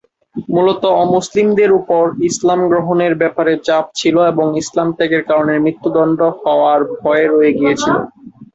মূলত 0.49 0.83
অমুসলিমদের 1.03 1.69
উপর 1.79 2.03
ইসলাম 2.29 2.59
গ্রহণের 2.69 3.13
ব্যাপারে 3.21 3.53
চাপ 3.67 3.85
ছিল 3.95 4.15
এবং 4.31 4.45
ইসলাম 4.61 4.87
ত্যাগের 4.97 5.23
কারণে 5.29 5.53
মৃত্যুদন্ড 5.65 6.19
হওয়ার 6.41 6.79
ভয় 6.97 7.25
রয়ে 7.27 7.51
গিয়েছিল। 7.59 7.95